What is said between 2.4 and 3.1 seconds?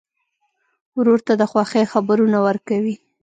ورکوې.